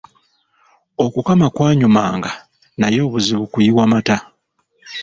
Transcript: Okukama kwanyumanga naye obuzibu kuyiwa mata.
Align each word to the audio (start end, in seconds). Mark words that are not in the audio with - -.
Okukama 1.05 1.47
kwanyumanga 1.55 2.31
naye 2.79 2.97
obuzibu 3.07 3.43
kuyiwa 3.51 3.83
mata. 3.91 4.17